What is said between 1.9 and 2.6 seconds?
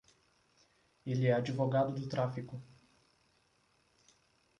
do tráfico.